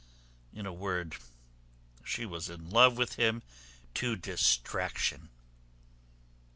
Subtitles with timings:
[0.51, 1.17] In a word,
[2.03, 3.43] she was in love with him
[3.93, 5.29] to distraction.